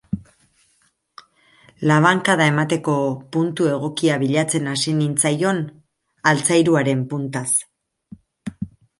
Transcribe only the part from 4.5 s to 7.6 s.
hasi nintzaion altzairuaren puntaz.